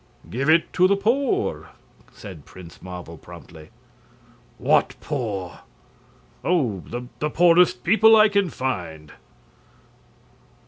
[0.31, 1.69] "Give it to the poor,"
[2.11, 3.69] said Prince Marvel, promptly.
[4.57, 5.59] "What poor?"
[6.43, 6.81] "Oh,
[7.19, 9.13] the poorest people I can find."